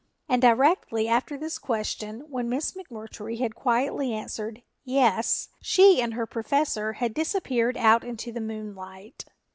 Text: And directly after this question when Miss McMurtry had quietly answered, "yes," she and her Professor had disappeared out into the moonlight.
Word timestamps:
And 0.27 0.41
directly 0.41 1.07
after 1.07 1.37
this 1.37 1.59
question 1.59 2.21
when 2.21 2.49
Miss 2.49 2.71
McMurtry 2.71 3.37
had 3.37 3.53
quietly 3.53 4.11
answered, 4.15 4.63
"yes," 4.83 5.49
she 5.61 6.01
and 6.01 6.15
her 6.15 6.25
Professor 6.25 6.93
had 6.93 7.13
disappeared 7.13 7.77
out 7.77 8.03
into 8.03 8.31
the 8.31 8.41
moonlight. 8.41 9.25